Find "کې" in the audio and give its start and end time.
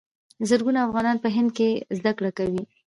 1.57-1.69